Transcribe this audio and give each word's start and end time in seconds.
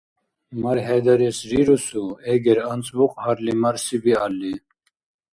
МархӀедарес 0.61 1.37
рирусу, 1.49 2.05
эгер 2.33 2.59
анцӀбукь 2.71 3.15
гьарли-марси 3.23 3.97
биалли. 4.03 4.53